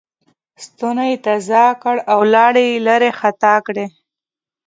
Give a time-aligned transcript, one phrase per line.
[0.63, 3.85] ستونی یې تازه کړ او لاړې یې لېرې خطا کړې.